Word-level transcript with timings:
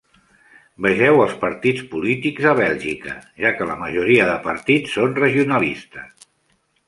Vegeu 0.83 1.19
els 1.25 1.33
partits 1.41 1.83
polítics 1.91 2.47
a 2.53 2.55
Bèlgica, 2.61 3.13
ja 3.45 3.53
que 3.59 3.67
la 3.73 3.77
majoria 3.83 4.25
de 4.31 4.39
partits 4.49 4.95
són 4.99 5.13
regionalistes. 5.23 6.27